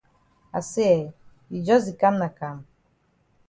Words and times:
I 0.51 0.61
say 0.61 0.89
eh, 0.99 1.09
you 1.51 1.59
jus 1.67 1.83
di 1.87 1.93
kam 2.01 2.15
na 2.21 2.29
kam? 2.39 2.57